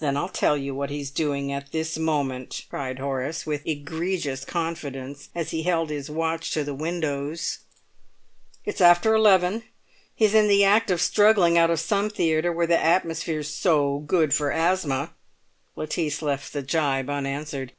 [0.00, 5.28] "Then I'll tell you what he's doing at this moment," cried Horace, with egregious confidence,
[5.36, 7.58] as he held his watch to the windows.
[8.64, 9.62] "It's after eleven;
[10.12, 14.34] he's in the act of struggling out of some theatre, where the atmosphere's so good
[14.34, 15.12] for asthma!"
[15.76, 17.72] Lettice left the gibe unanswered.